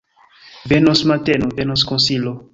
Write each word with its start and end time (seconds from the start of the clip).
Venos 0.71 1.03
mateno, 1.11 1.47
venos 1.61 1.85
konsilo! 1.93 2.37